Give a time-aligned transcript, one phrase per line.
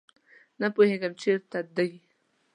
[0.59, 1.89] نه پوهیږم چیرته دي